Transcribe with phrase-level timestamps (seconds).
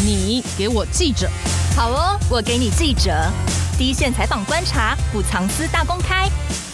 [0.00, 1.28] 你给我记者。
[1.74, 3.10] 好哦，我给你记者。
[3.76, 6.28] 第一线采访观察，不藏私大公开，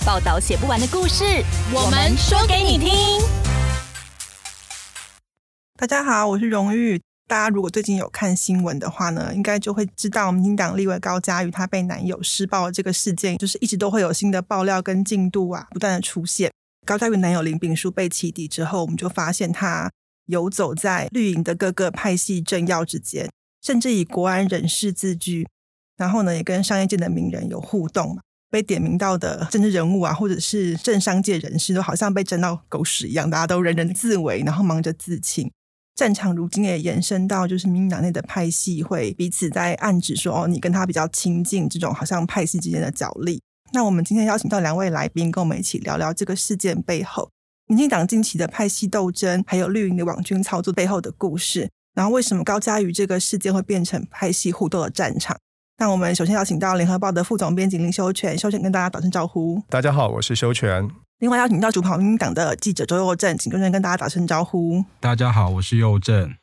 [0.04, 1.24] 报道写不完的故事，
[1.72, 2.90] 我们说给你听。
[5.76, 7.00] 大家好，我是荣誉。
[7.26, 16.52] 大家如果最近有看新闻的话呢，应该就会知道，民进党立委高嘉瑜她被男友施暴的这个事件，就是一直都会有新的爆料跟进度啊，不断的出现。
[16.84, 19.90] 高嘉瑜男友林炳书被起底之后，我们就发现他
[20.26, 23.30] 游走在绿营的各个派系政要之间，
[23.62, 25.46] 甚至以国安人士自居，
[25.96, 28.18] 然后呢，也跟商业界的名人有互动。
[28.50, 35.50] 被点名到的政治人物啊，或者是政商界人士，都好像被争到狗屎一样，大家都人人自危，然后忙着自清。
[35.96, 43.42] 战场如今也延伸到，就是民党内的派系会彼此在暗指说：“哦，你跟他比较亲近。”这种好像派系之间的角力。
[43.72, 47.28] 那我们今天邀请到两位来宾，跟我们一起聊聊这个事件背后，
[47.66, 51.70] 民进党近期的派系斗争，还有绿营的网军操作背后的故事。
[51.94, 55.36] 然后，为什么高嘉瑜这个事件会变成派系互斗的战场？
[55.78, 59.62] 那我们首先邀请到联合报的副总编辑林修全，修全跟大家打声招呼。
[59.70, 60.88] 大家好，我是修全。
[61.20, 64.84] 另外邀请到主跑民进党的记者周佑正，请周正跟大家打声招呼。
[65.00, 66.34] 大家好，我是佑正。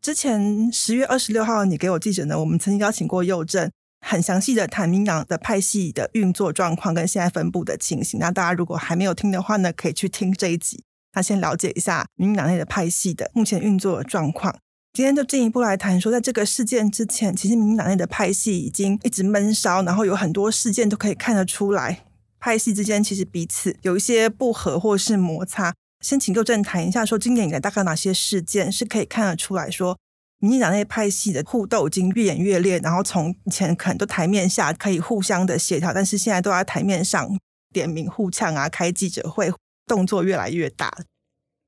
[0.00, 3.70] 之前十月二十六号，你给我记者呢，我们曾经邀请过佑正，
[4.04, 8.20] 很详细的谈民党的派系的运作状况跟现在分布的情形。
[8.20, 10.82] 那大家如果还没有听的话呢，可以去听这一集，
[11.14, 14.54] 那先了解一下民党内的派系的目前运作状况。
[14.92, 22.04] 今天就进一步来谈说，在这个事件之前，其实民党内的派系已经一直闷烧，然后有很多事件都可以看得出来。
[22.38, 25.72] 派系之间其实彼此有一些不合或是摩擦。
[26.00, 29.96] 先请佑正谈一下，说今年以来大概哪些事件是可以看得出来说，
[30.42, 37.38] 民进党内派系的互斗已经越演越烈，然后从前可能都台面下可以互相的协调，但是现在都在台面上
[37.72, 39.52] 点名互呛啊，开记者会，
[39.86, 40.92] 动作越来越大。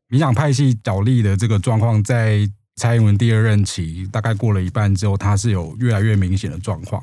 [0.08, 7.00] 民进党派系角力的这个状况，在蔡英文第二任期大概过了一半之后，它是有越来越明显的状况。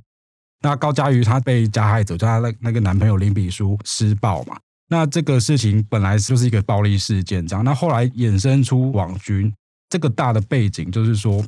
[0.61, 4.59] 那高嘉瑜她被加害者，就她那那个男朋友林炳书施暴嘛。
[4.90, 7.63] 那这个事情本来就是一个暴力事件，这样。
[7.63, 9.53] 那后来衍生出网军，
[9.90, 11.41] 这个大的背景就是说，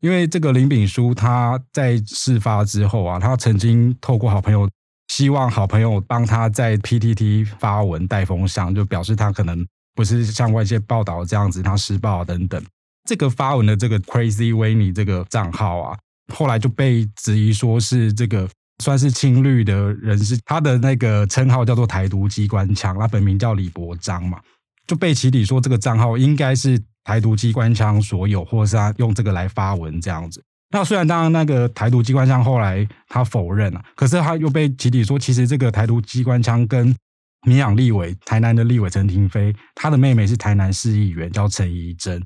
[0.00, 4.68] 因为这个林炳书他在事发之后啊，他曾经透过好朋友，
[5.08, 12.62] 希望好朋友帮他在 PTT 发文带风向，就表示他可能不是像外界报道这样子，他施暴等等。
[13.08, 15.98] 这个发文的这个 Crazy Winnie 这个账号啊。
[16.32, 18.48] 后来就被质疑说是这个
[18.82, 24.40] 算是亲绿的人士，他的那个称号叫做台独机关枪，他本名叫李伯章嘛，
[24.86, 30.42] 就被起底说这个账号应该是台独机关枪所有，或是他用这个来发文这样子。
[30.70, 36.94] 那虽然当然那个台独机关枪后来他否认了，可是他又被起底说，其实这个台独机关枪跟
[37.46, 42.22] 民养立委台南的立委陈廷飞，他的妹妹是台南市议员叫陈怡贞，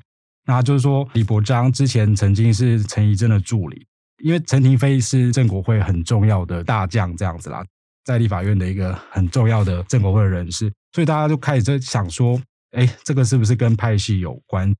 [0.47, 3.87] 那就是说李伯璋之前曾经是陈怡贞的助理。
[4.23, 7.63] 因为陈廷飞是正国会很重要的大将，这样子啦，
[8.05, 12.41] 在立法院的一个很重要的正国会的人士，所以大家就开始在想说，
[12.75, 14.75] 哎，这个是不是跟派系有关？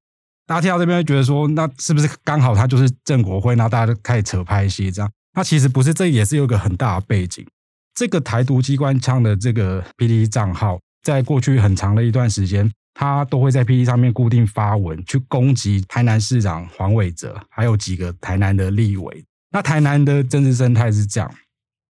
[0.47, 3.55] 大家听到这边会觉得说，那是不是刚好他就是郑国辉？
[3.57, 5.11] 那大家就开始扯派系，这样？
[5.35, 7.47] 那其实不是，这也是有个很大的背景。
[7.95, 12.71] 这个台独机关枪的这个 PT 账号，在过去很长的一段时间。
[12.97, 19.25] 他都会在 PT 上面固定发文，去攻击台南市长黄伟哲，还有几个台南的立委。
[19.51, 21.29] 那台南的政治生态是这样：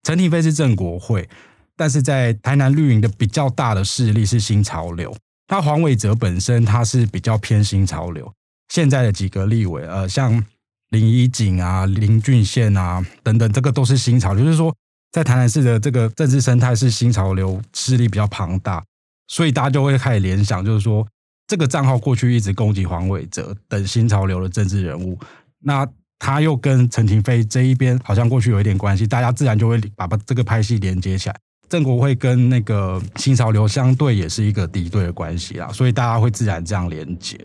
[0.03, 1.29] 陈亭妃是郑国会，
[1.77, 5.15] 但是在台南绿营的比较大的势力是新潮流。
[5.49, 8.33] 那黄伟哲本身他是比较偏新潮流。
[8.69, 10.45] 现在的几个立委，呃，像
[10.91, 14.75] 林宜景啊、林俊宪啊等等，这个都是新潮流，就是说
[15.13, 18.83] 在台南市的这个政治生态是新潮流势力比较庞大。
[19.29, 21.07] 所以大家就会开始联想，就是说
[21.47, 25.19] 这个账号过去一直攻击黄伟哲等新潮流的政治人物，
[25.61, 25.87] 那
[26.19, 31.37] 他又跟陈廷飞这一边好像过去有一点关系，大家自然就会把把这个拍戏连接起来。
[31.75, 37.37] 正国会跟那个新潮流相对也是一个敌对的关系啦，所以大家会自然这样连接。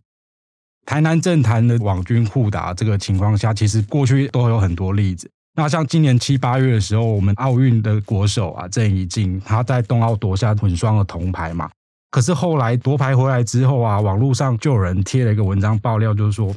[0.86, 5.28] 台南政坛的网军互打这个情况下，其实过去都有很多例子。
[5.56, 11.68] 那像今年七八月的时候，我们奥运的国手啊郑怡静，他在冬奥夺下混双的铜牌嘛。
[12.12, 16.56] 可是后来夺牌回来之后啊，网络上就有人贴了一个文章爆料，就是说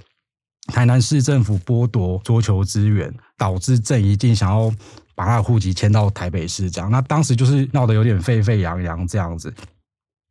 [0.67, 4.71] 台南市政府剥夺桌球资源，导致郑怡静想要
[5.15, 6.91] 把他的户籍迁到台北市，这样。
[6.91, 9.53] 那当时就是闹得有点沸沸扬扬这样子。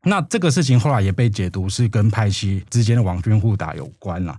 [0.07, 4.37] 那这个事情后来也被解读是跟派系之间的网军互打有关了。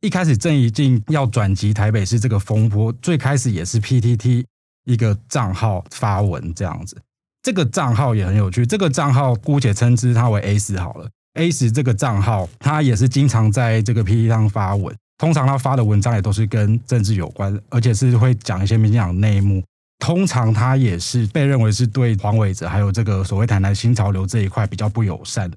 [0.00, 4.44] 一开始郑怡静要转籍台北市这个风波，最开始也是 PTT
[4.84, 6.96] 一个账号发文这样子。
[7.42, 11.08] 这个账号也很有趣，这个账号姑且称之它为 A 十好了。
[11.34, 19.62] A 十这个账号，它也是经常在这个 PTT 上发文，通常他发的文章也都是跟政治有关，而且是会讲一些民进党内幕。
[20.02, 25.56] 通常他也是被认为是对黄伟哲还有这个所谓台南新潮流这一块比较不友善的。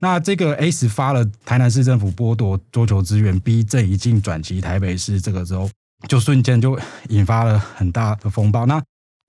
[0.00, 5.70] 那这个 S 发了台南市政府剥夺桌球资源，逼郑宜静转籍台北市，这个时候
[6.06, 6.78] 就瞬间就
[7.08, 8.66] 引发了很大的风暴。
[8.66, 8.78] 那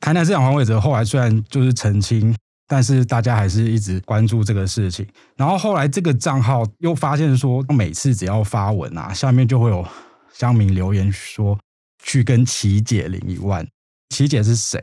[0.01, 2.35] 台南市长黄伟哲后来虽然就是澄清，
[2.67, 5.07] 但是大家还是一直关注这个事情。
[5.37, 9.87] 然后后来这个账号又发现说，每次只要发文啊，下面就会有
[10.33, 11.57] 乡民留言说
[12.03, 13.65] 去跟琪姐领一万。
[14.09, 14.81] 琪姐是谁？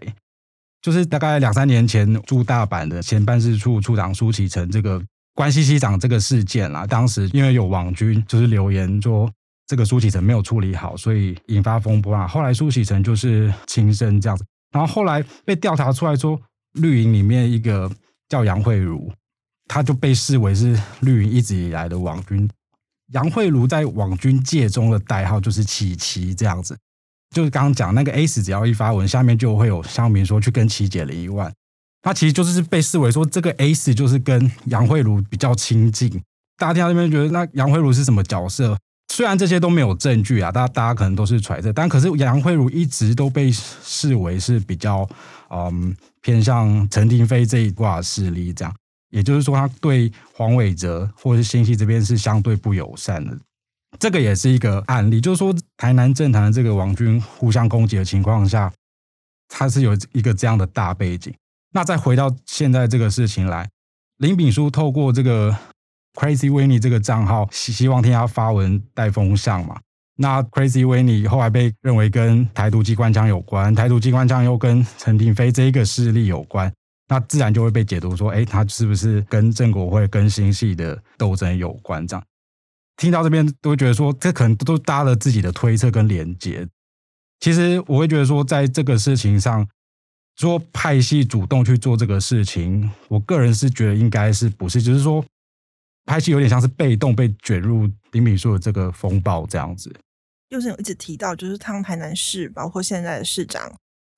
[0.82, 6.86] 就是大概两三年前驻大阪的前办事处处长苏启诚这个关系溪长这个事件啦。
[6.86, 9.30] 当时因为有网军就是留言说
[9.66, 12.28] 这个苏启诚没有处理好，所以引发风波啊。
[12.28, 16.38] 后来苏启诚就是轻生这样子，然后后来被调查出来说
[16.72, 17.90] 绿营里面一个
[18.28, 19.10] 叫杨慧如，
[19.66, 22.46] 他就被视为是绿营一直以来的网军。
[23.12, 26.76] 杨慧如在网军界中的代号就是琪琪这样子。
[27.34, 31.52] 就是刚刚讲那个 A 死，只要一发文，下面就会有乡民说去跟琪姐领一万，
[32.00, 36.08] 他其实就是被视为说这个 A 死就是跟杨慧如比较亲近。
[36.56, 38.78] 大家听到这边觉得那杨慧如是什么角色？
[39.12, 45.08] 虽然这些都没有证据啊，大家大家可能都是揣测，但可是杨慧如一直都被视为是比较
[45.50, 48.74] 嗯偏向陈亭妃这一挂势力，这样，
[49.10, 53.36] 也就是说他对黄伟哲或者是新系这边是相对不友善的。
[53.98, 58.72] 这个也是一个案例，就是说台南政坛的这个王军互相攻击的情况下，
[59.48, 61.32] 它是有一个这样的大背景。
[61.72, 63.68] 那再回到现在这个事情来，
[64.18, 65.56] 林炳书透过这个
[66.14, 69.80] Crazy Winnie 这个账号，希希望替他发文带风向嘛。
[70.16, 76.72] 那 Crazy Winnie 后来被认为跟台独机关枪有关，台独机关枪又跟陈亭妃这一个势力有关，
[77.08, 82.06] 那自然就会被解读说，哎，他是不是跟正国会、跟新系的斗争有关？
[82.06, 82.24] 这样。
[82.96, 86.66] 听到这边都会觉得说，这可能都搭了自己的推测跟连接。
[87.40, 89.68] 其实我会觉得说，在这个事情上，
[90.36, 95.24] 说派系主动去做这个事情，我个人是觉得应该是不是，就是说
[96.06, 99.94] 派系有点像是被动被卷入林炳书的这个风暴这样子。
[100.48, 103.72] 就是有一直提到，就是汤台南市，包括现在的市长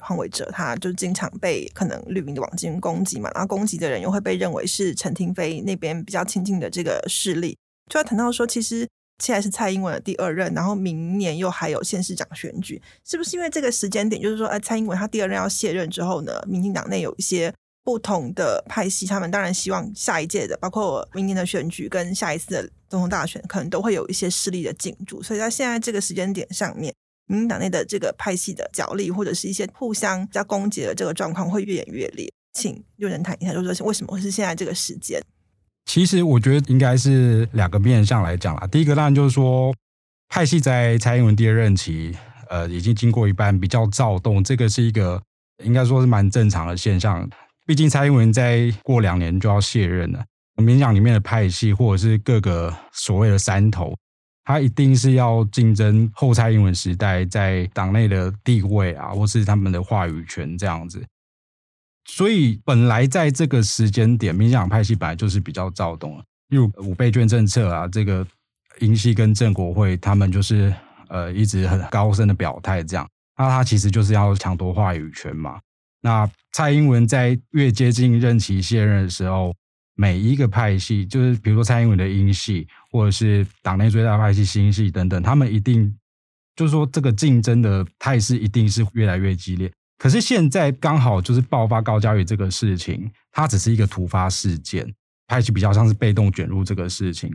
[0.04, 7.56] 黄伟哲，他就经常被可能绿营的网军攻击嘛，然后攻击的人又会被认为是陈廷飞那边比较亲近的这个势力。
[7.90, 8.88] 就要谈到说，其实
[9.22, 17.52] 现在是蔡英文的第二任，然后明年又还有县市长选举，是不是因为这个时间点，就是说，哎，蔡英文他第二任要卸任之后呢，民进党内有一些
[17.84, 26.92] 不同的派系，他们当然希望下一届的，包括明年的选举跟下一次的总统大选，可能都会有一些势力的进驻，所以在现在这个时间点上面，
[27.26, 35.22] 民进党内的这个派系的角力，或者是一些互相加攻击的这个状况会越演越烈，请又仁谈一下，就是说为什么会是现在这个时间？
[35.86, 38.66] 其实我觉得应该是两个面向来讲啦。
[38.66, 39.74] 第一个当然就是说，
[40.28, 42.14] 派系在蔡英文第二任期，
[42.50, 45.22] 呃，已经经过一半比较躁动，这个是一个
[45.64, 47.26] 应该说是蛮正常的现象。
[47.64, 50.24] 毕竟蔡英文在过两年就要卸任了，
[50.56, 53.96] 民党里面的派系或者是各个所谓的山头，
[54.44, 61.04] 他一定是要竞争后蔡英文时代在党内的地位啊，或是他们的话语权这样子。
[62.06, 68.26] 所以本来在这个时间点，民进党派系本来就是比较躁动啊，例如五倍券政策啊，这个
[68.78, 70.72] 英系跟正国会他们就是
[71.08, 73.06] 呃一直很高声的表态，这样，
[73.36, 75.58] 那他其实就是要抢夺话语权嘛。
[76.00, 79.52] 那蔡英文在越接近任期卸任的时候，
[79.96, 85.92] 每一个派系，就是比如说蔡英文的英系，或者是党内最大派系新系等等，他们一定
[86.54, 89.70] 就是说这个竞争的态势一定是越来越激烈。
[89.98, 94.86] 可是现在刚好就是爆发高嘉瑜这个事情，它只是一个突发事件，
[95.26, 97.30] 派系比较像是被动卷入这个事情。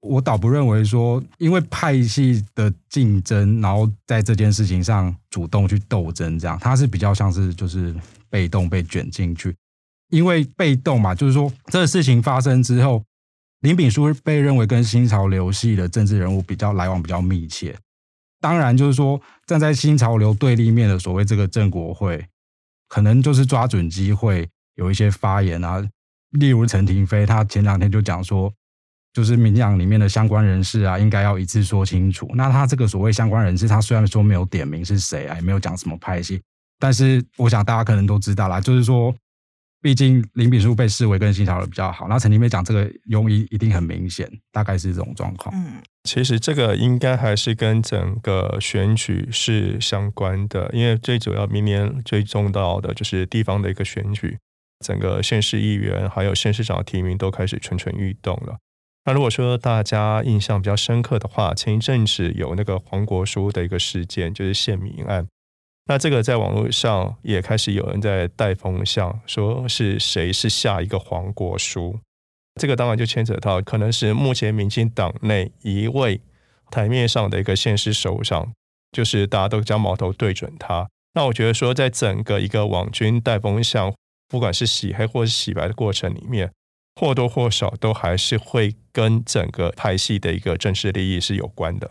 [0.00, 7.94] 我倒不认为说，因为派系的竞争，然后在这件事情上主动去斗争，这样，它是比较像是就是
[8.28, 9.54] 被动被卷进去。
[10.10, 13.02] 因为被动嘛，就是说这个事情发生之后，
[13.60, 17.74] 林炳书被认为跟新潮流系的政治人物比较来往比较密切。
[18.44, 22.22] 当然，就是说站在新潮流对立面的所谓这个郑国会，
[22.88, 25.82] 可能就是抓准机会有一些发言啊，
[26.32, 28.52] 例如陈亭妃，他前两天就讲说，
[29.14, 32.30] 就是民进党里面的相关人士啊，应该要一次说清楚。
[32.34, 36.42] 那他这个所谓相关人士，他虽然说没有点名是谁啊，也没有讲什么派系，
[36.78, 39.16] 但是我想大家可能都知道啦，就是说。
[39.84, 45.54] 毕竟林炳书被视为跟新潮流比较好，那陈金飞讲这个庸医一定很明显，大概是这种状况。
[45.54, 45.74] 嗯，
[46.04, 54.38] 其实这个应该还是跟整个选举是相关的，因为最主要明年最重要的就是地方的一个选举，
[54.82, 58.56] 整个县市议员还有县市长的提名都开始蠢蠢欲动了。
[59.04, 65.26] 那如果说大家印象比较深刻的话，前一阵子有那个黄国书的一个事件，就是县民案。
[65.86, 71.98] 那这个在网络上也开始有人在带风向，说是谁是下一个黄国书。
[72.60, 76.20] 这个当然就牵扯到可能是目前民进党内一位
[76.70, 78.52] 台面上的一个县市首长，
[78.92, 80.88] 就是大家都将矛头对准他。
[81.14, 83.94] 那我觉得说，在整个一个网军带风向，
[84.28, 86.50] 不管是洗黑或是洗白的过程里面。
[86.96, 91.90] 或多或少都还是会跟整个派系的一个政治利益是有关的。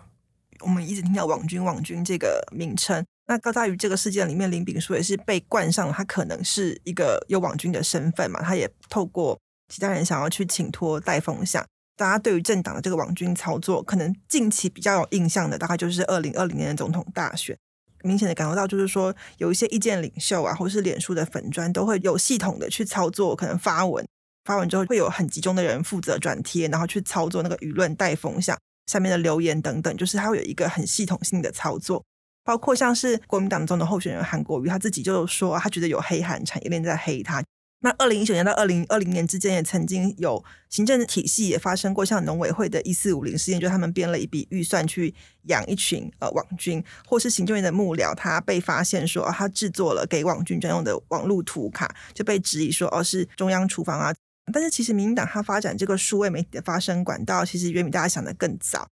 [0.61, 8.41] 我们一直听到“网军”“网军”这个名称，那高大于这个事件里面，林炳书也是被冠上了他可能是一个有网军的身份嘛？
[8.41, 9.39] 他也透过
[9.73, 11.65] 其他人想要去请托带风向。
[11.95, 17.57] 大家对于政党的这个网军操作，可能近期比较有印象的，大概就是二零二零年的总统大选，
[18.03, 24.05] 明显的感受到就是说，有一些意见领袖啊，或是脸书的粉专，都会有系统的去操作，可能发文。
[24.43, 32.03] 发文之后会有很集中的人负责转贴，然后去操作那个舆论带风向下面的留言等等，就是他会有一个很系统性的操作。
[32.43, 37.43] 包括像是国民党中的候选人韩国瑜，他自己就说他觉得有黑韩产业链在黑他。
[37.85, 45.13] 那二零一九年到二零二零年之间，也曾经有行政体系也发生过像农委会的一四五零事件，就他们编了一笔预算去
[45.47, 54.15] 养一群呃网军，或是行政院的幕僚，他被发现说、他制作了给网军专用的网络图卡，就被质疑说哦是中央厨房啊。
[54.53, 58.87] 但是其实民进党它发展这个数位媒体的发声管道，其实远比大家想的更早。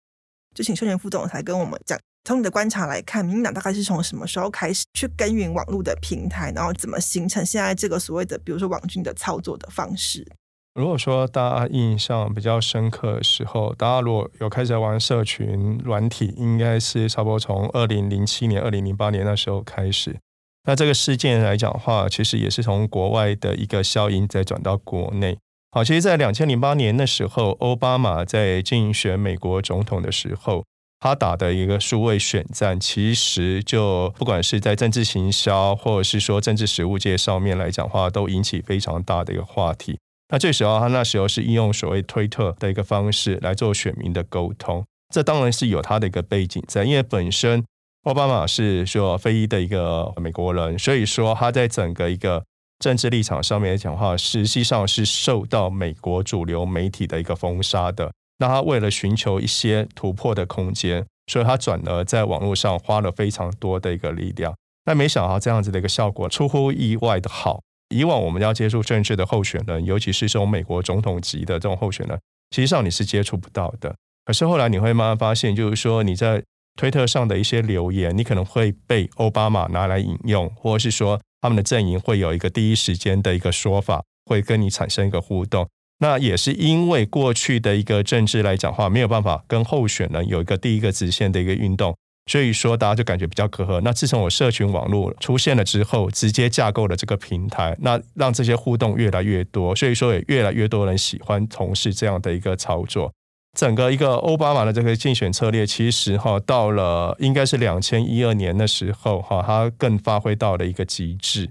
[0.55, 10.31] 就请秀全副总裁跟我们讲，从你的观察来看，民进党大概是从什么时候开始去耕耘网络的平台，然后怎么形成现在这个所谓的，比如说网军的操作的方式？
[10.75, 20.19] 如果说大家印象比较深刻的时候，大家如果有开始玩社群软体，应该是差不多从二零零七年、二零零八年那时候开始。
[20.67, 25.39] 那这个事件来讲的话，其实也是从国外的一个效应再转到国内。
[25.71, 30.67] 好，其实，在两千零八年的时候，奥巴马在竞选美国总统的时候，
[31.01, 39.99] 他打的一个数位选战，其实就不管是在政治行销，或者是说政治实务界上面来讲话，都引起非常大的一个话题。
[40.31, 47.65] 那这时候，他那时候是应用所谓推特的一个方式来做选民的沟通，这当然是有他的一个背景在，因为本身。
[48.05, 52.43] 奥巴马是说非裔的一个美国人，所以说他在整个一个
[52.79, 58.11] 政治立场上面来讲话，实际上是受到美国主流媒体的一个封杀的。
[58.39, 64.55] 那他为了寻求一些突破的空间，所以他转而在网络上花了非常多的一个力量。
[64.85, 67.61] 但没想到这样子的一个效果出乎意外的好。
[67.95, 72.19] 以往我们要接触政治的候选人，尤其是这种美国总统级的这种候选人，
[72.55, 73.95] 实际上你是接触不到的。
[74.25, 76.43] 可是后来你会慢慢发现，就是说你在
[76.77, 85.67] 推特上的一些留言，你可能会被奥巴马拿来引用，或者是说他们的阵营会有一个第一时间的一个说法，会跟你产生一个互动。
[86.01, 91.97] 那也是因为过去的一个政治来讲话，没有办法跟候选人有一个第一个直线的一个运动，
[92.31, 93.81] 所以说大家就感觉比较隔阂。
[93.81, 103.13] 那自从我社群网络出现了之后，直接架构了这个平台，那让这些互动越来越多，所以说也越来越多人喜欢从事这样的一个操作。
[103.59, 111.51] 整个一个奥巴马的这个竞选策略，其实哈到了应该是两千一二年的时候哈，它更发挥到了一个极致。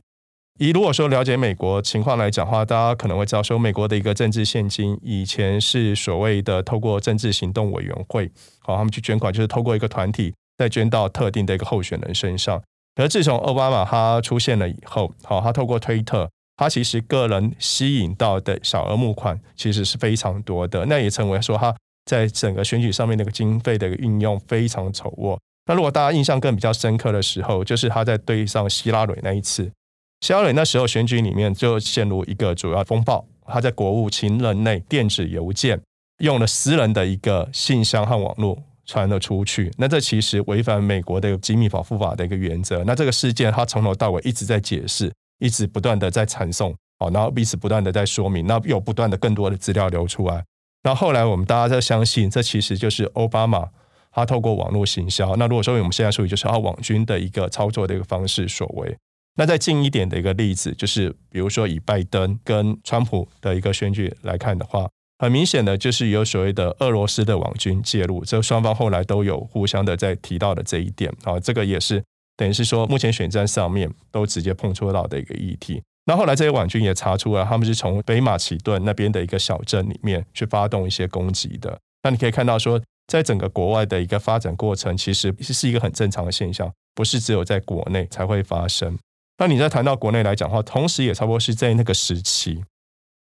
[0.60, 12.62] 以如果说了解美国情况来讲的话，大家可能会知道说，美国的一个政治献金以前是所谓的透过政治行动委员会，好，他们去捐款，就是透过一个团体再捐到特定的一个候选人身上。
[12.96, 16.30] 而自从奥巴马他出现了以后，好，他透过推特。
[16.60, 21.72] 他其实个人吸引到的小额募款其实是非常多的，那也成为说他
[22.06, 25.38] 在整个选举上面那个经费的一个运用非常丑恶。
[25.68, 29.72] 那如果大家印象更比较深刻的时候，就是他在对上希拉蕊那一次，
[30.22, 35.80] 希拉蕊那时候选举里面就陷入一个主要风暴，他在国务情人内电子邮件
[36.20, 42.84] 用了私人的一个信箱和网络传了出去，那这其实违反美国的机密保护法的一个原则。
[42.84, 45.12] 那这个事件他从头到尾一直在解释。
[45.40, 50.44] 一直不断的在传送，哦，然后彼此不断的在说明，那又不断的更多的资料流出来，
[50.82, 53.70] 然后后来我们大家在相信，这其实就是奥巴马
[54.12, 55.36] 他透过网络行销。
[55.36, 58.98] 那如果说我们现在属于就是他网军的一个操作的一个方式所为，
[59.38, 64.90] 那再近一点的一个例子，就是比如说以拜登跟川普的一个选举来看的话，
[65.20, 72.04] 很明显的就是有所谓的俄罗斯的网军介入，这双方后来都有互相的在提到的这一点，啊，这个也是。
[72.36, 75.82] 等于是说，目前选战上面都直接碰触到的一个议题。
[76.06, 81.78] 那后来这些网军也查出了，他们是从北马其顿那边的一个小镇里面去发动一些攻击的。
[82.04, 88.98] 那你可以看到说，在整个国外的一个发展过程，其实是一个很正常的现象，不是只有在国内才会发生。
[89.38, 92.64] 那你在谈到国内来讲的话，同时也差不多是在那个时期，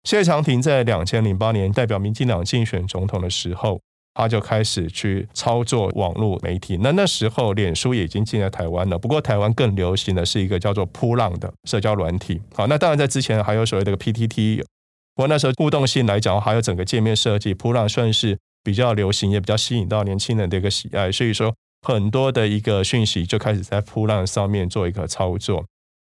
[0.05, 3.81] 谢长廷在两千零八年代表民进党竞选总统的时候，
[4.15, 6.79] 他就开始去操作网络媒体。
[6.81, 8.99] 那那时候，脸书也已经进来台湾了。
[8.99, 12.41] 不过，台湾更流行的是一个叫做扑浪的社交软体。
[12.55, 14.65] 好，那当然在之前还有所谓的 PTT。
[15.15, 21.13] 不过那时候互动性来讲，还有整个界面设计，噗浪算是比较流行，也比较吸引到年轻人的一个喜爱。
[21.13, 21.55] 所以说，
[21.87, 25.67] 很多的一个讯息就开始在噗浪上面做一个操作。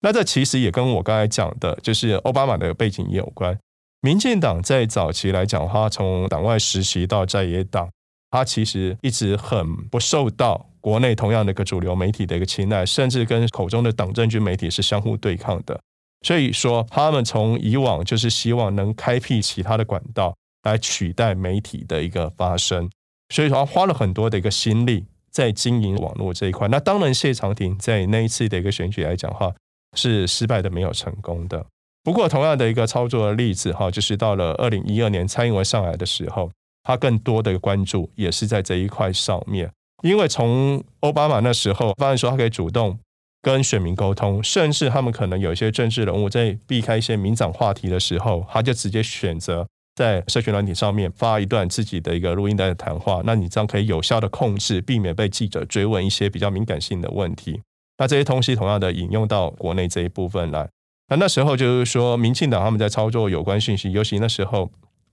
[0.07, 3.59] 那这其实也跟我刚才讲的，就是奥巴马的背景也有关。
[4.03, 7.91] 民进党在早期来讲的话，从党外实习到在野党，
[8.31, 15.81] 他其实一直很不受到国内同样的一个主流媒体的一个青睐，甚至跟口中的党政军媒体是相互对抗的。
[16.25, 22.89] 所以说，他们从以往就是希望能开辟其他的管道来取代媒体的一个发声，
[23.31, 26.69] 所以说他花了很多的一个心力在经营网络这一块。
[26.69, 29.53] 那当然，谢长廷在那一次的一个选举来讲话，
[29.97, 31.67] 是失败的，没有成功的。
[32.05, 36.49] 不过，同样的一个操作的例子哈，就是到了二零一二年蔡英文上来的时候，
[36.85, 39.73] 他更多的关注也是在这一块上面。
[40.05, 42.97] 因为从奥巴马那时候发现说他可以主动
[43.43, 53.23] 跟选民沟通，甚至他们可能有一些政治人物在避开一些敏感话题的时候，他就直接选择在社群软体上面发一段自己的一个录音带的谈话。
[53.25, 57.61] 那你这样可以有效的控制，避免被记者追问一些比较敏感性的问题。
[57.99, 60.69] 那这些东西同样的引用到国内这一部分来。
[61.09, 64.71] 那那时候就是说，民进党他们在操作有关讯息，尤其那时候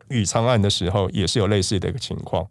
[0.10, 2.48] 宇昌案的时候，也是有类似的一个情况。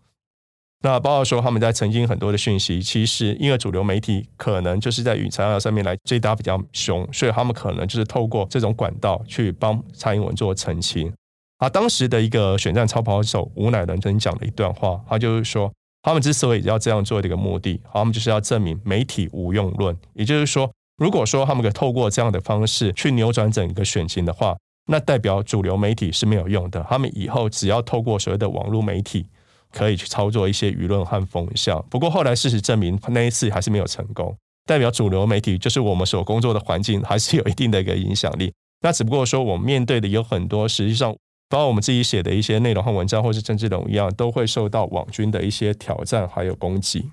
[0.85, 11.12] 那包括说他们在曾经很多的讯息，其实因为主流媒体可能就是在宇昌案上面来追打比较凶，所以他们可能就是透过这种管道去帮蔡英文做澄清。
[11.59, 15.73] 啊，当时的一个选战超跑手吴乃仁曾经讲了一段话，他就是说，
[16.03, 20.71] 他们之所以要这样做的一个目的，他们就是要证明媒体无用论，也就是说。
[20.99, 24.57] 如果说他们可以透过这样的方式去扭转整个选情的话，
[24.87, 26.85] 那代表主流媒体是没有用的。
[26.89, 29.27] 他们以后只要透过所谓的网络媒体，
[29.73, 31.85] 可以去操作一些舆论和风向。
[31.91, 34.37] 不过后来事实证明，那一次还是没有成功。
[34.65, 38.53] 代表主流媒体就是我们所工作的环境，还是有一定的一个影响力。
[38.83, 41.17] 那只不过说，我们面对的有很多，实际上
[41.53, 47.12] 包括我们自己写的一些内容和文章，或是政治人物一样，都会受到网军的一些挑战还有攻击。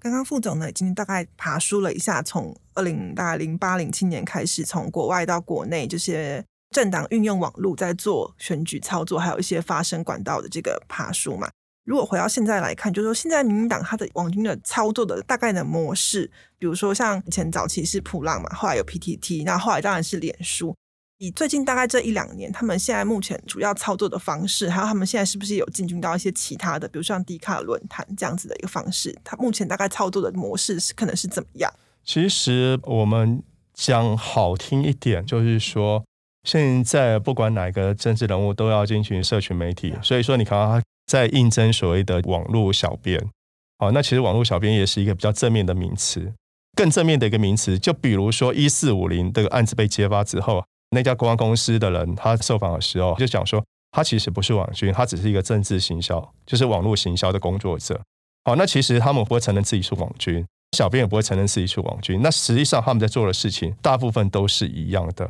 [0.00, 11.50] 刚刚副总呢，今天大概爬梳了一下，从二零大概零八零七年开始，从国外到国内这些政党运用网络在做选举操作，还有一些发声管道的这个爬梳嘛。
[11.84, 20.74] 如果回到现在来看，就是说现在民进党它的网军的操作的大概的模式，比如说像以前早期是普浪嘛，后来有 PTT，那后来当然是脸书。
[21.18, 29.16] 以最近大概这一两年，他们现在目前主要操作的方式，还有他们现在是不是有进军到一些其他的，比如像迪卡论坛这样子的一个方式？
[29.22, 31.72] 他目前大概操作的模式是可能是怎么样？
[32.04, 36.04] 其实我们讲好听一点，就是说
[36.42, 43.30] 现在不管哪个政治人物都要进行社群媒体，所以说你看他在应征所谓的网络小编，
[43.78, 46.34] 好，那其实网络小编也是一个比较正面的名词，
[46.76, 50.64] 更正面的一个名词，就比如说一四五零这个案子被揭发之后。
[50.94, 58.00] 那家公关公司的人，他受访的时候就讲说，他其实不是网军，他只是一个政治行销，就是网络行销的工作者。
[58.44, 62.20] 好，那其实他们不会承认自己是网军，小编也不会承认自己是网军。
[62.22, 65.28] 那实际上他们在做的事情，大部分都是一样的。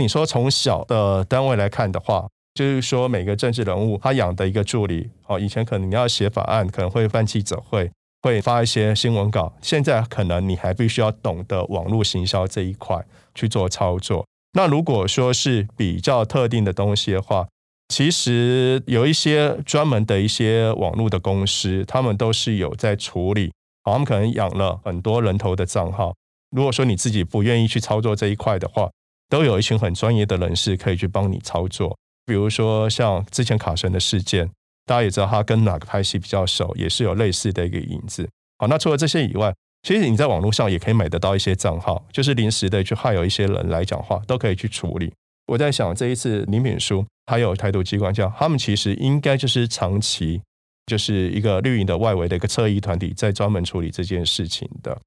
[0.00, 7.90] 你说从小的单位来看的话，就是说每个政治人物他养的一个助理，哦，以前可能你要写法案，可能会办记者会，
[8.22, 14.26] 会发一些新闻稿，现在可能你还必须要懂得网络行销这一块去做操作。
[14.52, 17.46] 那如果说是比较特定的东西的话，
[17.88, 23.52] 其实有一些专门的一些网络的公司，他们都是有在处理。
[23.84, 26.14] 好，他们可能养了很多人头的账号。
[26.50, 28.90] 如果说你自己不愿意去操作这一块的话，
[29.28, 31.96] 都有一群很专业的人士可以去帮你操作。
[32.24, 34.50] 比如说像之前卡神的事件，
[34.84, 38.28] 大家也知道他跟哪个拍戏比较熟，也是有类似的一个影子。
[38.58, 39.54] 好，那除了这些以外，
[39.86, 45.12] 其实你在网络上也可以买得到一些账号，就是临时的去害有一些人来讲话，都可以去处理。
[45.46, 50.42] 我在想这一次林炳书还有台独机关叫，他们其实应该就是长期
[50.86, 54.98] 就是一个绿营的外围的一个侧翼团体，在专门处理这件事情的。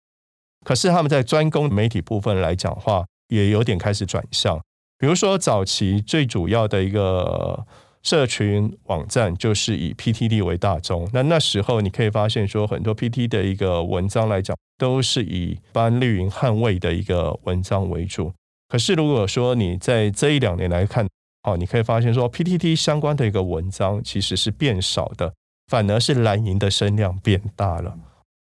[0.63, 4.57] 可是他们在专攻媒体部分来讲话，也有点开始转向，
[4.97, 7.67] 比如说早期最主要的一个。
[8.01, 18.31] 社群网站就是以 PTT 为大宗，那那时候你可以发现说，很多 PT 的一个文章来讲，都是以帮绿营捍卫的一个文章为主。
[18.69, 21.07] 可是如果说你在这一两年来看，
[21.43, 25.33] 哦，你可以发现说，PTT 相关的一个文章其实是变少的，
[25.67, 27.97] 反而是蓝营的声量变大了。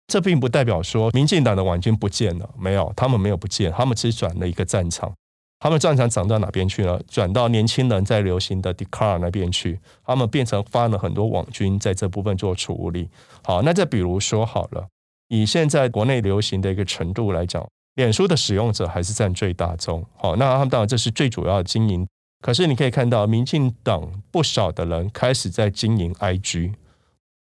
[0.08, 5.12] 这并不代表说民进党的网军不见了，没有，他们没有不见，他们只转了一个战场。
[5.60, 7.00] 他们战场转到哪边去了？
[7.08, 13.08] 转到年轻人在流行的 Dcard 那边去，他们变成发了很多网军在这部分做处理。
[13.42, 14.86] 好，那再比如说好了，
[15.28, 17.66] 以现在国内流行的一个程度来讲，
[17.96, 20.06] 脸书的使用者还是占最大宗。
[20.16, 22.06] 好，那他们当然这是最主要的经营。
[22.40, 26.74] 可是你可以看到，民进党不少的人开始在经营 IG。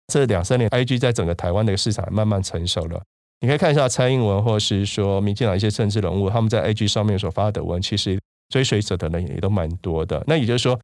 [0.06, 3.02] 这两三年，IG 在整个台湾的市场慢慢成熟了。
[3.40, 8.18] 你可以看一下蔡英文，或是说民进党一些政治人物，他们在 A G 上面所发的文，其实
[8.48, 10.22] 追随者的人也都蛮多的。
[10.26, 10.80] 那也就是说，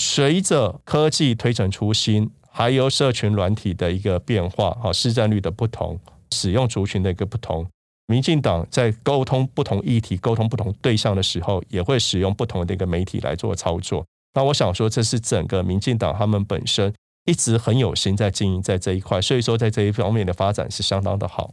[0.00, 5.98] 随着科技推陈出新，还有社群软体的一个变化，哈，市占率的不同，
[6.32, 7.66] 使用族群的一个不同，
[8.06, 14.06] 民进党在沟通不同议题、沟通不同对象的时候，也会使用不同的一个媒体来做操作。
[14.34, 16.94] 那我想说，这是整个民进党他们本身
[17.26, 21.52] 一直很有心在经营在这一块，所以说在这一方面的发展是相当的好。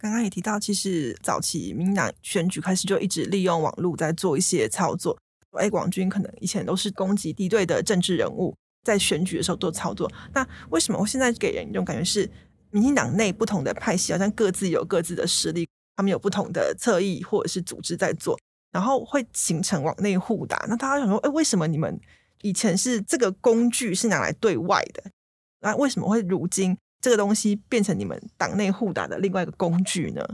[0.00, 5.14] 刚刚也提到，其实早期民进党选举开始就一直利用网络在做一些操作。
[5.50, 10.10] 哎，广军可能以前都是攻击敌对的政治人物，在选举的时候做操作。
[10.32, 12.26] 那为什么我现在给人一种感觉是，
[12.70, 18.38] 民进党内不同的派系好像各自有各自的势力，他们有不同的侧翼或者是组织在做，
[18.72, 20.64] 然后会形成往内互打。
[20.66, 22.00] 那大家想说，哎，为什么你们
[22.40, 25.04] 以前是这个工具是拿来对外的，
[25.60, 26.78] 那为什么会如今？
[27.00, 30.24] 这个东西变成你们党内互打的另外一个工具呢？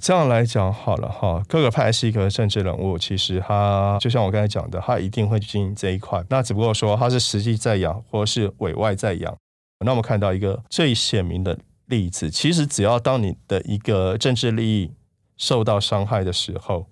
[0.00, 6.20] 这样来讲好了哈，各个派系和政治人物，其实他就像我刚才讲的，他一定会经营这一块。
[6.28, 9.36] 那只不过说他是实际在养，或是委外在养。
[9.84, 14.90] 那我们看到一个最显明的例子，其实只要当你的一个政治利益
[15.36, 16.86] 受到伤害的时候，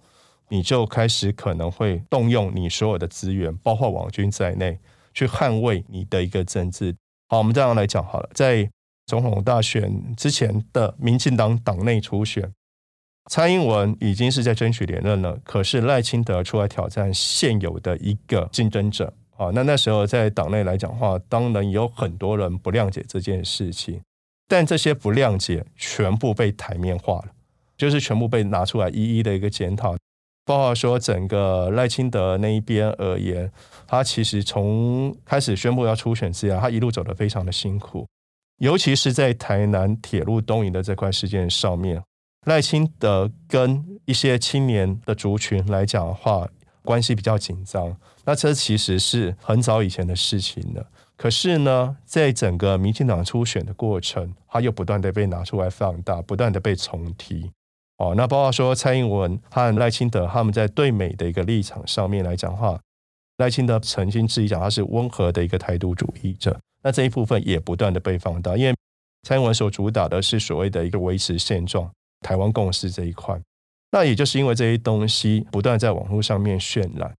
[0.48, 4.78] 你就开始可能会动用你所有的资源，包括网军在内，
[5.12, 6.94] 去捍卫你的一个政治。
[7.28, 8.70] 好，我们这样来讲好了，在
[9.10, 12.48] 总统大选之前的民进党党内初选，
[13.28, 15.36] 蔡英文已经是在争取连任了。
[15.42, 24.00] 可是赖清德出来挑战现有的一个竞争者啊，那那时候在党内来讲话，当然有很多人不谅解这件事情，
[24.46, 27.32] 但这些不谅解全部被台面化了，
[27.76, 29.96] 就是全部被拿出来一一的一个检讨。
[30.46, 33.50] 包括说整个赖清德那一边而言，
[33.88, 38.06] 他其实从开始宣布要初选之前，他一路走得非常的辛苦。
[38.60, 42.02] 尤其是在台南铁路东移的这块事件上面，
[42.46, 46.46] 赖清德跟一些青年的族群来讲的话，
[46.84, 47.96] 关系比较紧张。
[48.26, 50.86] 那这其实是很早以前的事情了。
[51.16, 57.50] 可是呢，在整个民进党初选的过程，他又不断的被拿出来放大，不断的被重提。
[57.96, 62.78] 哦，那包括说蔡英文和赖清德他们在对美的一个立场上面来讲话，
[63.38, 66.60] 赖清德曾经自己讲他是温和的一个台独主义者。
[66.82, 68.74] 那这一部分也不断的被放大，因为
[69.28, 71.90] 蔡英文所主打的是所谓的一个维持现状、
[72.20, 73.38] 台湾共识这一块。
[73.92, 77.14] 那也就是因为这些东西不断在网络上面渲染，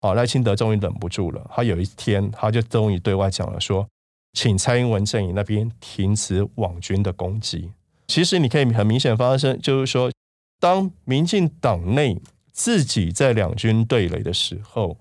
[0.00, 3.86] 啊，赖清德终于忍不住了，他有一天他就终于对外讲了说，
[4.32, 7.70] 请蔡英文阵营那边停止网军的攻击。
[8.08, 10.10] 其实你可以很明显发生，就是说，
[10.58, 12.20] 当民进党内
[12.52, 14.98] 自己在两军对垒的时候，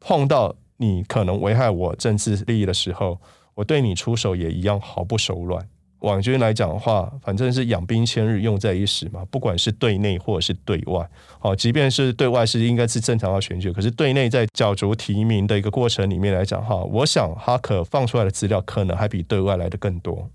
[0.00, 3.20] 碰到你可能危害我政治利益的时候。
[3.54, 5.68] 我对你出手也一样毫不手软。
[6.00, 9.24] 网军来讲的话，反正是养兵千日，用在一时嘛。
[9.30, 20.28] 不管是对内或者是对外，好，即便是对外是应该是正常的选举，可是对内在角逐提名的一个过程里面来讲哈，我想他可放出来的资料可能还比对外来的更多。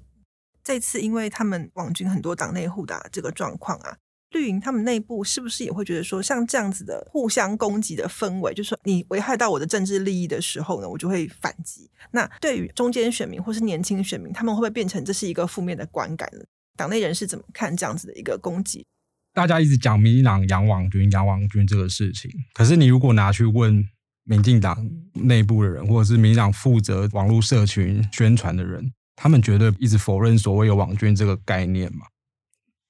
[0.63, 3.97] 这次因为他们网军很多党内互打这个状况啊。
[4.31, 11.89] 绿营他们内部是不是也会觉得说，像这样子的互相攻击的氛围，就是说你危害到我的政治利益的时候呢，我就会反击。
[12.11, 16.43] 那对于中间选民或是年轻选民，他们会不会变成这是一个负面的观感呢？
[16.77, 18.85] 党内人士怎么看这样子的一个攻击？
[19.33, 23.83] 大家一直讲民进党养网军、养网军这个事情，可是你如果拿去问
[24.23, 32.05] 民进党内部的人，或者是民进党负责网络社群宣传的人，他们绝对一直否认所谓有网军这个概念嘛。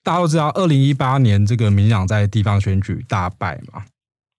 [0.09, 3.83] 大家都知道，二零一八年这个民进党在地方选举大败嘛，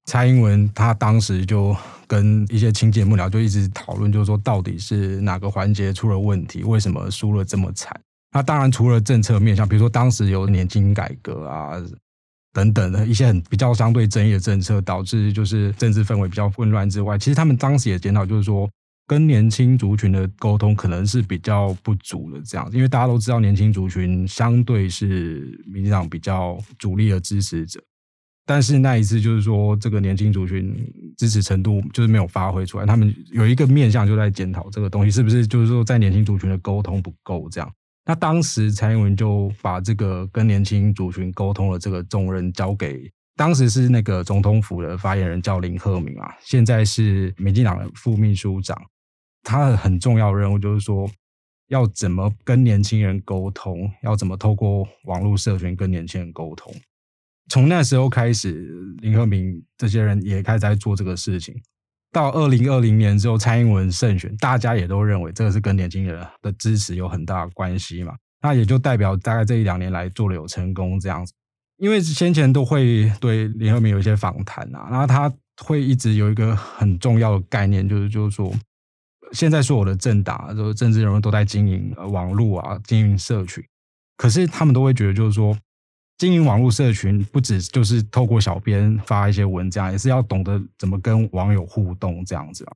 [0.06, 1.76] 蔡英文他当时就
[2.09, 7.96] 跟一些亲戚幕僚就一直讨论，就是说到底是哪个环节出了问题，为什么输了这么惨？
[8.35, 11.80] 那当然除了政策面向，比如说当时有年金改革啊
[12.52, 18.68] 等等的一些很比较相对争议的政策，导致就是政治氛围比较混乱之外，其实他们当时也检讨，就是说。
[19.11, 27.83] 跟年轻族群的沟通可能是比较不足的，这样，因为大家都知道年轻族群相对是民进党比较主力的支持者，
[28.46, 30.73] 但是那一次就是说这个年轻族群
[31.16, 37.68] 支持程度就是没有发挥出来，他们有一个面向就在检讨这个东西是不是就是说在年轻族群的沟通不够这样。
[38.07, 48.81] 那当时蔡英文就把这个跟年轻族群沟通的这个重任交给当时是那个总统府的发言人叫林鹤明啊，现在是民进党的副秘书长。
[49.42, 51.11] 他的很重要任务就是说，
[51.68, 56.74] 要怎么跟年轻人沟通，要怎么透过网络社群跟年轻人沟通。
[57.48, 61.55] 从那时候开始，林鹤明这些人也开始在做这个事情。
[62.12, 68.14] 到二零二零年之后，蔡英文胜选，大家也都认为这个是跟年轻人的支持有很大的关系嘛。
[68.42, 71.33] 那也就代表大概这一两年来做了有成功这样子。
[71.76, 78.53] 因为先前都会对林鹤明有一些访谈啊，然后他会一直有一个很重要的概念，就是就是说，
[79.33, 83.64] 现在所有的政党、就是政治人物都在经营网络啊，经营社群，
[84.16, 85.57] 可是他们都会觉得就是说。
[86.19, 92.73] 经营网络社群不只就是透过小编发一些文章，也是要懂得怎么跟网友互动这样子啊。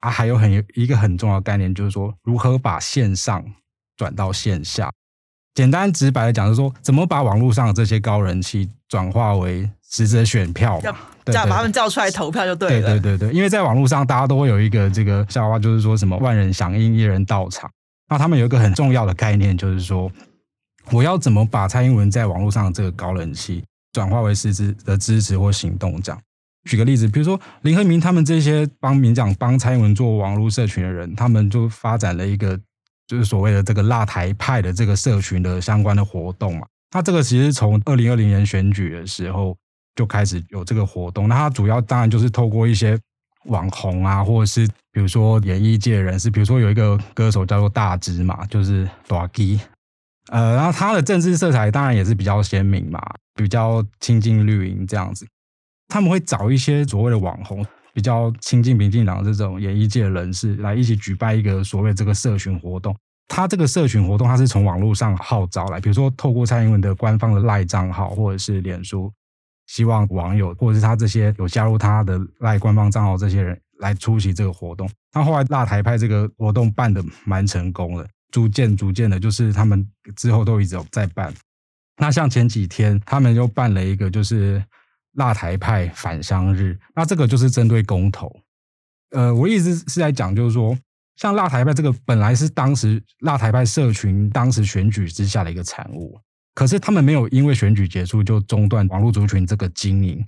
[0.00, 3.44] 啊，还有很一个很重要的概念，就是说如何把线上
[3.96, 4.90] 转到线下。
[5.58, 10.78] 简单直白的讲，就是说怎么把网络上的这些高人气转化为实质选票，
[11.24, 12.90] 这样把他们叫出来投票就对了。
[12.90, 17.68] 对对对对，因为在网络上大家都会有一个这个笑话，就是说什么万人响应，一人到场。
[18.08, 20.08] 那他们有一个很重要的概念，就是说。
[20.90, 26.00] 我要怎么把蔡英文在网络上的这个高人气转化为实质的支持或行动？
[26.00, 26.18] 这样，
[26.64, 32.58] 举个例子，比如说林和明他们这些帮民进党帮蔡英文做网络社群的人，他们就发展了一个
[33.08, 36.66] 就是所谓的这个辣台派的这个社群的相关的活动嘛。
[36.94, 39.56] 那这个其实从二零二零年选举的时候
[39.96, 41.26] 就开始有这个活动。
[41.26, 42.96] 那它主要当然就是透过一些
[43.46, 49.58] 网红啊，或者是比如说演艺界人士，比如说有一个歌手叫做大芝嘛，就是大支。
[50.30, 53.00] 呃，然后他的政治色彩当然也是比较鲜明嘛，
[53.34, 55.26] 比较亲近绿营这样子。
[55.88, 57.64] 他们会找一些所谓的网红，
[57.98, 62.96] 比较亲近民进党这种演艺界人士来一起举办一个所谓这个社群活动。
[63.26, 69.12] 他这个社群活动，他是从网络上号召来，比如说透过蔡英文的官方的赖账号或者是脸书，
[69.66, 74.88] 希望网友或者是他这些有加入他的赖官方账号这些人来出席这个活动。
[75.12, 78.08] 那后来辣台派这个活动办得蛮成功的。
[78.30, 79.84] 逐渐逐渐的，就是他们
[80.14, 81.34] 之后都一直有在办。
[81.96, 84.62] 那像前几天，他们又办了一个，就是
[85.14, 86.78] 辣台派返乡日。
[86.94, 88.34] 那这个就是针对公投。
[89.10, 90.76] 呃，我一直是在讲，就是说，
[91.16, 96.18] 像辣台派这个，本来是当时辣台派社群当时选举之下的一个产物。
[96.54, 100.24] 可是他们没有因为选举结束就中断网络族群这个经营。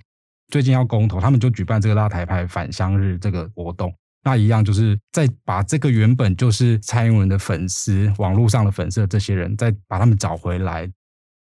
[0.47, 3.93] 最近要公投，他们就举办这个辣台派返乡日这个活动。
[4.23, 10.89] 那一样就是再把这个原本就是蔡英文的粉丝，网络上的粉丝这些人，再把他们找回来。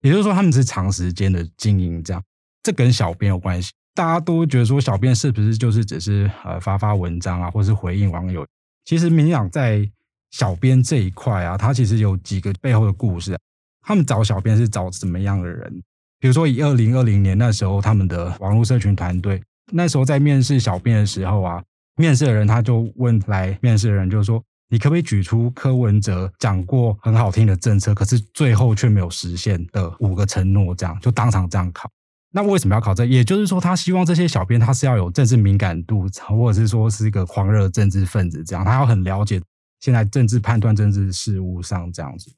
[0.02, 2.24] 也就是说，他们是长时间的经营，这样
[2.64, 3.72] 这跟小编有关系。
[3.94, 8.46] 大家都觉得说，小编是不是就是只是呃发发文章啊，或是回应网友？
[8.86, 9.90] 其实民养在
[10.32, 13.38] 小编这一块啊，他其实有几个背后的故事。
[13.82, 15.82] 他们找小编是找什么样的人？
[16.20, 19.42] 比如说以二零二零年那时候，他们的网络社群团队
[19.72, 21.64] 那时候在面试小编的时候啊。
[21.96, 30.74] 面试的人他就问来面试的人，就是说，你可不可以举出柯文哲讲过很好听的政策，可是最后却没有实现的五个承诺？
[30.74, 31.92] 这样就当场这样考。
[32.32, 33.04] 那为什么要考这？
[33.06, 39.42] 也就是说，他希望这些小编他是要有政治敏感度，或者是说是一个狂热政治分子，这样他要很了解
[39.80, 42.32] 现在政治判断、政治事务上这样子。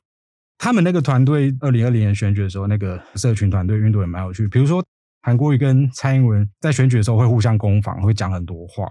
[0.58, 4.48] 他们那个团队二零二零年选举的时候，那个社群团队运动也蛮有趣。
[4.48, 4.82] 比如说
[5.24, 8.90] 韩国瑜跟蔡英文在选举的时候会互相攻防，会讲很多话。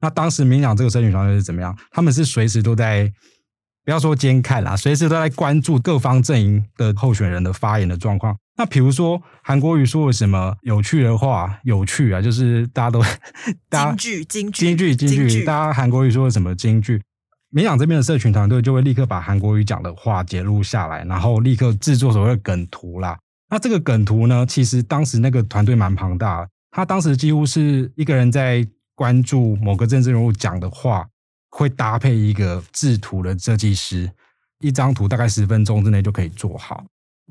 [0.00, 1.78] 那当时民党这个社群团队是怎么样？
[1.92, 3.12] 他们是随时都在，
[3.84, 8.36] 不要说监看啦，随时都在关注各方阵营的候选人的发言的状况。
[8.56, 13.02] 那比如说韩国语说了什么有趣的话，有趣啊，就是大家都
[13.68, 17.02] 大家金句金句金句金句，大家韩国语说了什么京剧？
[17.50, 23.18] 民进党这边的社群团队就会立刻把韩国语讲的话截录下来，然后立刻制作所谓的梗图啦。
[23.50, 28.66] 那这个梗图呢，其实当时那个团队蛮庞大的，他当时几乎是一个人在。
[28.98, 31.06] 关注某个政治人物讲的话，
[31.50, 34.10] 会搭配一个制图的设计师，
[34.60, 36.82] 一张图大概十分钟之内就可以做好。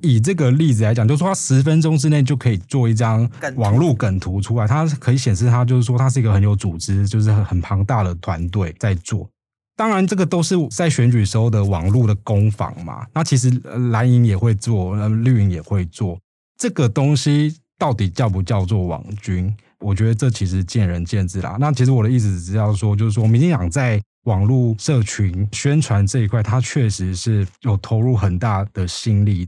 [0.01, 9.29] 以这个例子来讲，就是说他十分钟之内就可以做一张网络梗图出来，它可以显示他就是说他是一个很有组织，就是很很庞大的团队在做。
[9.77, 13.05] 当然，这个都是在选举时候的网络的攻防嘛。
[13.13, 13.49] 那其实
[13.91, 16.17] 蓝营也会做，绿营也会做。
[16.58, 19.53] 这个东西到底叫不叫做网军？
[19.79, 21.58] 我觉得这其实见仁见智啦。
[21.60, 29.45] 那其实我的意思只要说，就是说，民进党在网络社群宣传这一块，它确实是有投入很大的心力。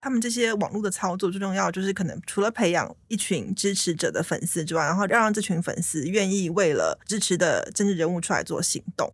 [0.00, 9.12] 他们这些网络的操作最重要，就是可能除了培养一群支持者的粉丝之外，然后要让这群粉丝愿意为了支持的政治人物出来做行动。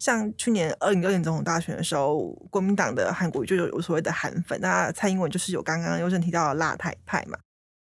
[0.00, 7.38] 像去年二零二零总统大选的时候，国民党的韩国瑜就有所谓的韩粉，那蔡英文就是有刚刚优胜提到的辣台派嘛。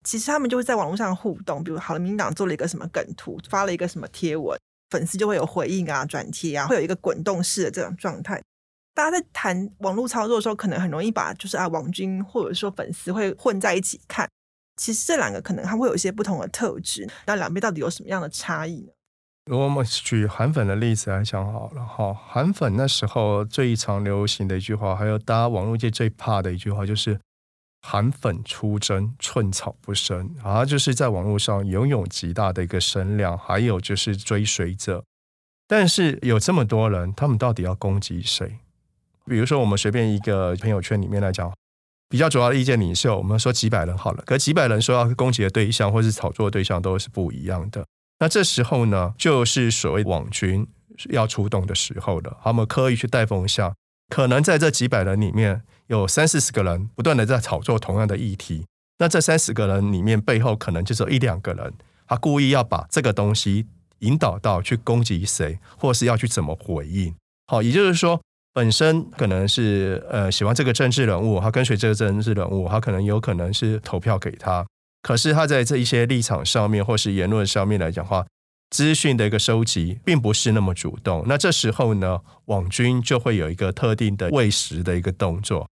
[0.03, 8.41] 其实他们就会在网络上互动，比如好了，民党做了一个什么梗图，发了一个什么贴文，粉丝就会有回应啊、转贴啊，会有一个滚动式的这种状态。
[8.93, 14.29] 大家在谈网络操作的时候，可能很容易把就是啊网军或者说粉丝会混在一起看。
[14.77, 18.91] 其实这两个可能它会有一些不同的特质，那两边到底有什么样的差异呢？
[19.45, 27.19] 如果我们举韩粉的例子来讲好了哈，韩粉那时候最常流行的一句话，还有大家网络界最怕的一句话，就是
[27.81, 35.03] “韩粉出征，寸草不生”，啊，就是在网络上拥有极大的一个声量，还有就是追随者。
[35.67, 38.59] 但是有这么多人，他们到底要攻击谁？
[39.31, 41.49] 比如说，我们随便一个朋友圈里面来讲，
[42.09, 47.85] 比较主要的意见领袖，我们说几百人好了，可几百人说要攻击的对象或是炒作的对象都是不一样的。
[48.19, 50.67] 那这时候呢，就是所谓网军
[51.11, 52.37] 要出动的时候了。
[52.43, 53.73] 他们刻意去带风向，
[54.09, 58.65] 可能在这几百人里面有三四十个人不断的在炒作同样的议题。
[58.97, 61.73] 那这三十个人里面背后可能就只有一两个人，
[62.05, 63.65] 他故意要把这个东西
[63.99, 67.15] 引导到去攻击谁，或是要去怎么回应。
[67.47, 68.19] 好，也就是说。
[68.53, 74.65] 本身可能是呃喜欢这个政治人物，他跟随这个政治人物，他可能有可能是投票给他。
[75.01, 78.25] 可是他在这一些立场上面或是言论上面来讲话，
[78.69, 81.23] 资讯的一个收集并不是那么主动。
[81.27, 85.67] 那这时候呢，网军就会有一个特定的喂食的一个动作。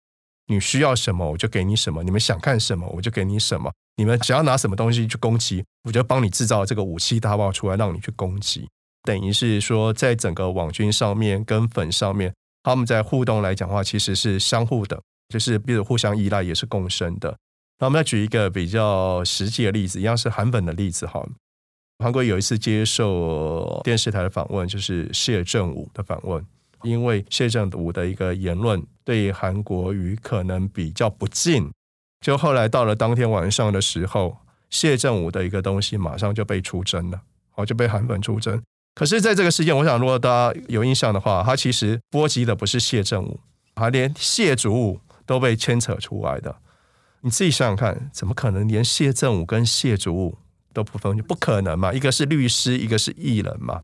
[0.47, 8.67] 你需要什么，我就给你什么；你们想看什么，我就给你什么；你们想要拿什么东西去攻击，我就帮你制造这个武器大炮出来，让你去攻击。
[9.03, 12.33] 等于是说，在整个网军上面跟粉上面。
[12.69, 15.01] 他们在互动来讲话，其实是相互的，
[15.31, 17.35] 就是比如互相依赖，也是共生的。
[17.79, 21.27] 那我们来举一个比较实际的例子，一样是韩粉的例子哈。
[21.99, 26.45] 韩国有一次接受电视台的访问，就是谢震武的访问，
[26.83, 31.73] 因为谢震武的一个言论对韩国瑜可能比较不敬，
[32.21, 37.23] 就后来到了当天晚上的时候，谢震武的一个东西马上就被出征了，
[37.55, 38.63] 哦，就被韩粉出征。
[38.99, 43.39] 可是，在这个事件，我想，如果大家有印象的话，他其实波及的不是谢震武，
[43.77, 46.57] 还连谢祖武都被牵扯出来的。
[47.21, 50.39] 你自己想想看，怎么可能连谢震武跟谢祖武
[50.73, 51.17] 都不分？
[51.19, 51.93] 不可能嘛？
[51.93, 53.83] 一个是律师，一个是艺人嘛。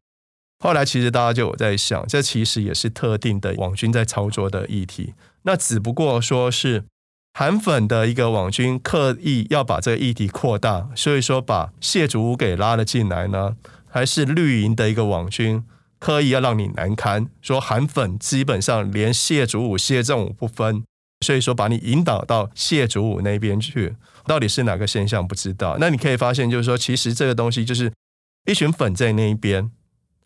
[0.59, 5.15] 后来，其实大家就有在想，这其实也是特定的网军在操作的议题。
[5.43, 6.87] 那只不过说是
[7.35, 13.55] 韩粉的一个网军刻意要把这个议题扩大，所以说把谢祖武给拉了进来呢。
[13.95, 15.63] 还是绿营的一个网军
[16.01, 20.83] 刻意要让你难堪，说韩粉基本上连谢祖武、谢正武不分，
[21.25, 23.95] 所以说把你引导到谢祖武那边去，
[24.27, 25.77] 到底是哪个现象不知道。
[25.79, 27.93] 那你可以发现，就是说其实这个东西就是
[28.47, 29.71] 一群粉在那一边，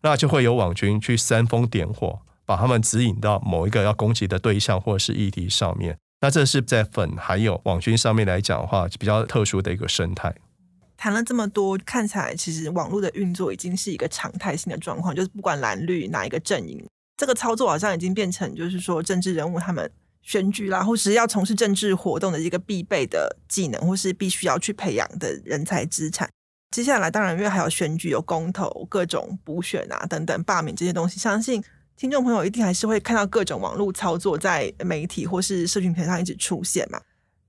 [0.01, 5.95] 那就会有网军去煽风点火，把他们指引到某一个要攻击的对象或者是议题上面。
[6.21, 10.33] 那这是在粉还有网军上面来讲的话，比较特殊的一个生态。
[10.99, 16.85] 谈了这么多，看起来其实网络的运作已经是一个常态性的状况，就是不管蓝绿哪一个阵营，
[17.15, 19.89] 这个操作好像已经变成就是说政治人物他们
[20.23, 26.29] 选举啦，或是要从事政治活动的一个必备的技能，或是必须要去培养的人才资产。
[26.75, 31.63] 接下来当然因为还有选举、有公投、各种补选啊等等罢免这些东西，相信
[31.95, 36.99] 听众朋友一定还是会看到各种网络操作在媒体或是社群平台上一直出现嘛。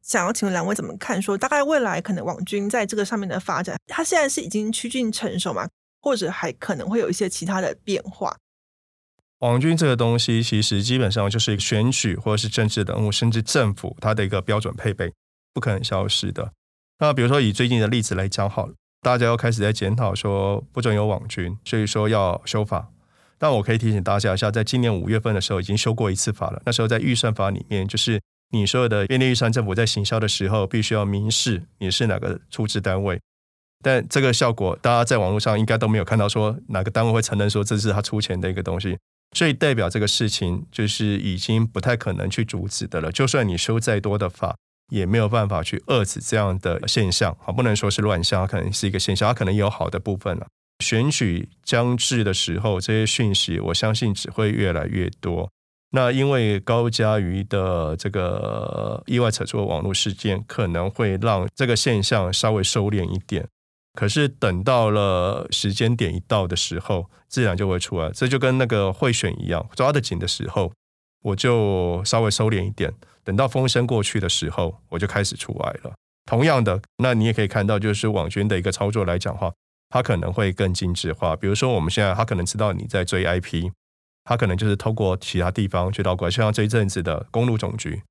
[0.02, 1.20] 想要请问两位怎么看？
[1.20, 5.68] 说大概未来可能网军在这个上面的发展，它现在是已经趋近成熟吗？
[6.00, 8.36] 或者还可能会有一些其他的变化？
[9.40, 15.12] 网军这个东西其实基本上就是一个选举或者是政治人物，甚至政府它的一个标准配备，
[15.52, 16.52] 不可能消失的。
[16.98, 22.90] 那比如说以最近的例子来讲好了，大家又开始在检讨说不准有网军，所以说要修法。
[23.38, 28.20] 但我可以提醒大家一下，在今年五月份的时候已经修过一次法了，那时候在预算法里面就是。
[28.50, 33.20] 你所有的便利预算，政府在行销的时候，必须要明示你是哪个出资单位。
[33.82, 38.98] 但这个效果，大家在网络上应该都没有看到，说哪个单位会承认说这是他出钱的一个东西。
[39.36, 43.12] 所以代表这个事情就是已经不太可能去阻止的了。
[43.12, 44.56] 就算你修再多的法，
[44.90, 47.36] 也没有办法去遏制这样的现象。
[47.40, 50.48] 好，不能说是乱象，可能是一个现象，它可能有好的部分了。
[50.84, 55.48] 选举将至的时候，这些讯息我相信只会越来越多。
[55.92, 63.48] 那因为高嘉瑜的这个意外扯出的网络事件，可能会让这个现象稍微收敛一点。
[63.94, 68.10] 可是等到了时间点一到的时候，自然就会出来。
[68.12, 70.72] 这就跟那个贿选一样，抓得紧的时候，
[71.22, 72.92] 我就稍微收敛一点；
[73.24, 75.92] 等到风声过去的时候，我就开始出来了。
[76.26, 79.52] 同样的，那你也可以看到，就是网军的一个操作来讲的话，
[79.88, 81.34] 它可能会更精致化。
[81.34, 83.72] 比如说，我们现在他可能知道你在追 IP。
[84.24, 88.02] 他可能就是透过其他地方去到过来，像这一阵子的公路总局，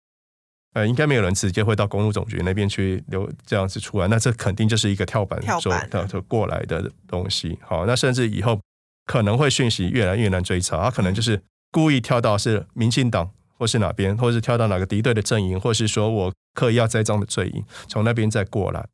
[0.73, 7.57] 呃，应该没有人直接会到公路总局那边去留这样子出来，那这肯定就是一个跳板走的就过来的东西。
[7.61, 8.59] 好，那甚至以后
[9.05, 11.41] 可能会讯息越来越难追查，他可能就是
[11.71, 18.87] 故意跳到是民进党或是哪边，或是跳到哪个敌对的阵营，或是说我刻意要栽赃的罪营，从那边再过来。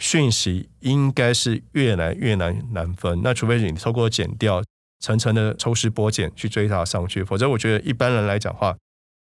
[0.00, 4.60] 讯息应该是越来越难难分，那除非你透过检调
[5.04, 8.74] 层层的抽丝剥茧去追查上去，否则我觉得一般人来讲话，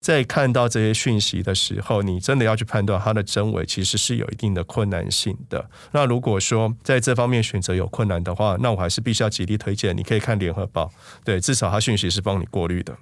[0.02, 5.70] 在看到这些讯息的时候，你真的要去判断它的真伪，其实是有一定的困难性的。
[5.92, 10.92] 那如果说在这方面选择有困难的话，那我还是必须要极力推荐，你可以看联合报，
[11.24, 12.98] 对，至少它讯息是帮你过滤的。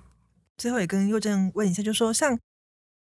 [0.58, 2.38] 最后也跟佑正问一下，就是说像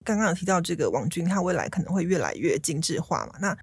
[0.05, 3.33] 刚刚有提到这个网军，它未来可能会越来越精致化嘛？
[3.41, 3.57] 那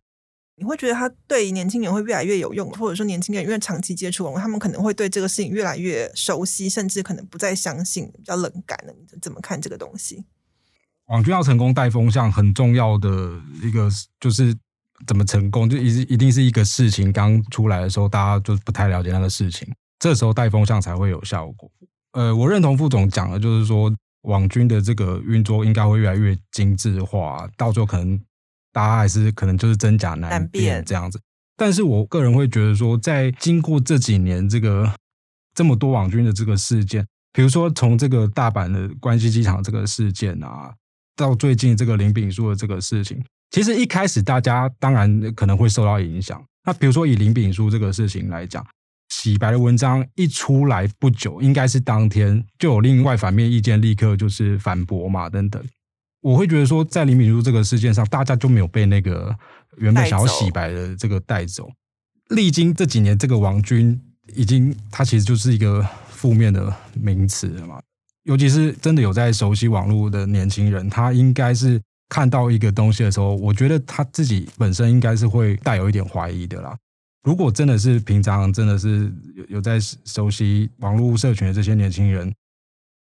[0.59, 8.93] 你会觉得他对年轻人会越来越有用，或者说年轻人因为长期接触网络，他们可能会对这个事情越来越熟悉，甚至可能不再相信，比较冷感了。
[8.93, 10.25] 你怎么看这个东西？
[11.05, 13.89] 网军要成功带风向，很重要的一个
[14.19, 14.53] 就是
[15.07, 19.65] 怎么成功，就一一定是一个事情刚出来的时候，大家就不太了解那个事情，
[19.97, 21.71] 这时候带风向才会有效果。
[22.11, 23.89] 呃，我认同副总讲的，就是说
[24.23, 28.19] 网军的这个运作应该会越来越精致化，到最后可能。
[28.71, 31.19] 大家还是可能就是真假难辨这样子，
[31.57, 34.93] 但是我个人会觉得说，在经过这几年这个
[35.53, 40.73] 这么多网军的这个事件，比如说从这个大阪的关西机场这个事件啊，
[41.15, 46.41] 到最近这个林炳书的这个事情，其实一开始大家当然可能会受到影响。
[46.65, 48.65] 那比如说以林炳书这个事情来讲，
[49.09, 55.61] 洗白的文章一出来不久，应该是当天就有另外反面意见立刻就是反驳嘛，等等。
[56.21, 59.33] 我会觉得说，在林敏珠这个事件上，大家就没有被那个
[59.77, 61.69] 原本想要洗白的这个带走。
[62.29, 63.99] 历经这几年，这个王军
[64.35, 67.81] 已经，他其实就是一个负面的名词了嘛。
[68.23, 76.77] 尤其是真的有在熟悉网络的年轻人，他应该是看到一个东西的时候，我觉得他自己本身应该是会带有一点怀疑的啦。
[77.23, 82.33] 如果真的是平常真的是有有在熟悉网络社群的这些年轻人。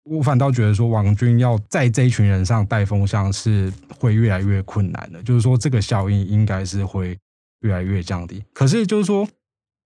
[0.05, 7.16] 我反倒觉得说，王军要在这一群人上带风向是会越来越困难的，就是说这个效应应该是会
[7.61, 8.42] 越来越降低。
[8.53, 9.28] 可是就是说，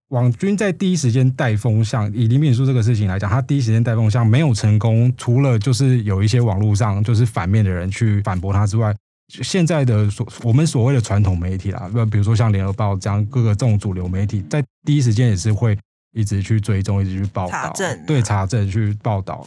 [0.08, 8.94] 网军在第一时间带风向，以林炳书这个事情来讲，他第一时间带风向没有成功，除了就是有一些网络上就是反面的人去反驳他之外，
[9.42, 15.76] 现在的所我们所谓的传统媒体啦，那比如说像联合报这样各个这种主流媒体，在第一时间也是会
[16.12, 19.46] 一直去追踪，一直去报道，查证啊、对查证去报道。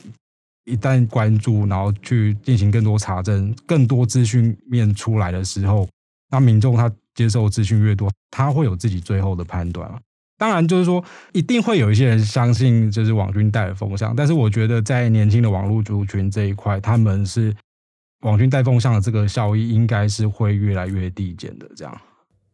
[0.70, 5.88] 一旦关注，然后去进行更多查证，更多资讯面出来的时候，
[6.32, 9.92] 那民众他接受资讯越多，他会有自己最后的判断。
[10.38, 11.04] 当然，就是说
[11.34, 17.54] 一定会有一些人相信就是网军带的风向，但是我觉得在年轻的网络族群这一块，他们是
[18.22, 21.70] 网军带风向的这个效益应该是会越来越递减的。
[21.76, 22.02] 这样，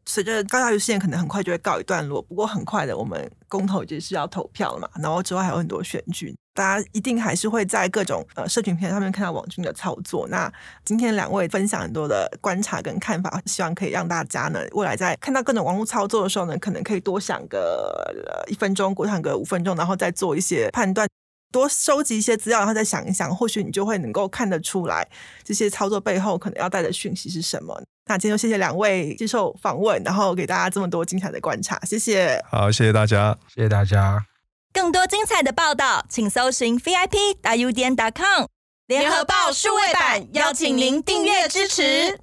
[0.07, 6.35] 随着高嘉瑜事件可能很快就会告一段落，不过很快的，我们公投就是要投票了嘛，然后之后还有很多选举。
[6.55, 10.25] 大家一定还是会在各种呃社群平台上面看到网军的操作。
[10.29, 10.51] 那
[10.85, 21.05] 今天两位分享很多的观察跟看法，希望可以让大家呢未来在看到各种网络操作的时候呢，可能可以多想个一分钟，多想个五分钟，然后再做一些判断，
[21.51, 25.05] 多收集一些资料，然后再想一想，或许你就会能够看得出来
[25.43, 27.77] 这些操作背后可能要带的讯息是什么。
[28.07, 32.41] 那今天就谢谢两位接受访问，然后给大家这么多精彩的观察，谢谢。
[32.49, 34.34] 好，谢谢大家，谢谢大家。
[34.75, 38.45] 更多精彩的报道，请搜寻 VIP 大 U 点 com
[38.87, 42.19] 联合报数位版，邀请您订阅支持。